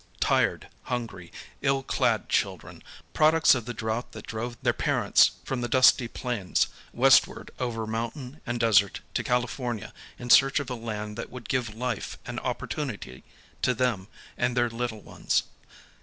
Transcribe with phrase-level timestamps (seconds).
[0.19, 1.31] Tired, hungry,
[1.61, 2.81] ill clad children,
[3.13, 8.41] products of the drought that drove their parents from the dusty plains, westward over mountain
[8.43, 12.67] and desert to California in search of a land that would give life and oppor
[12.67, 13.21] tunity
[13.61, 14.07] to them
[14.39, 15.43] and their little ones.